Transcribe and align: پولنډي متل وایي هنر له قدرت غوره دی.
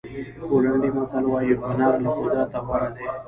پولنډي 0.49 0.89
متل 0.97 1.23
وایي 1.29 1.53
هنر 1.63 1.93
له 2.03 2.11
قدرت 2.19 2.51
غوره 2.65 2.89
دی. 2.95 3.05